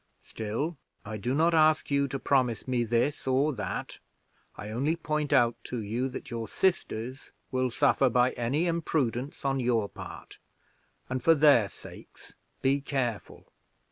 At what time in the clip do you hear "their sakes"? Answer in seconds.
11.35-12.33